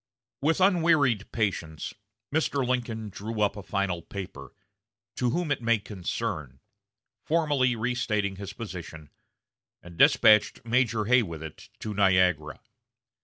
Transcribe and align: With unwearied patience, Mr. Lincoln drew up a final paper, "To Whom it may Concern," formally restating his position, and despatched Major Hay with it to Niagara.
With 0.41 0.59
unwearied 0.59 1.31
patience, 1.31 1.93
Mr. 2.33 2.67
Lincoln 2.67 3.09
drew 3.09 3.39
up 3.41 3.55
a 3.55 3.61
final 3.61 4.01
paper, 4.01 4.51
"To 5.17 5.29
Whom 5.29 5.51
it 5.51 5.61
may 5.61 5.77
Concern," 5.77 6.59
formally 7.23 7.75
restating 7.75 8.37
his 8.37 8.51
position, 8.53 9.11
and 9.83 9.99
despatched 9.99 10.65
Major 10.65 11.05
Hay 11.05 11.21
with 11.21 11.43
it 11.43 11.69
to 11.81 11.93
Niagara. 11.93 12.59